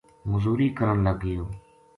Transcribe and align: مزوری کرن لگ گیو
مزوری 0.29 0.69
کرن 0.77 0.97
لگ 1.05 1.17
گیو 1.23 1.43